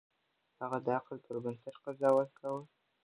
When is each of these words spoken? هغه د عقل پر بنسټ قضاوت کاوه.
هغه 0.61 0.77
د 0.85 0.87
عقل 0.97 1.17
پر 1.25 1.35
بنسټ 1.43 1.75
قضاوت 1.83 2.29
کاوه. 2.39 2.61